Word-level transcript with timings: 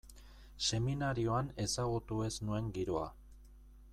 Seminarioan 0.69 1.51
ezagutu 1.65 2.19
ez 2.31 2.33
nuen 2.47 2.75
giroa. 2.79 3.07